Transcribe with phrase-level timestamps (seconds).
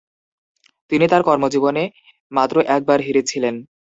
[0.91, 1.83] তিনি তার কর্মজীবনে
[2.31, 3.55] মাত্র একবার হেরেছিলেন।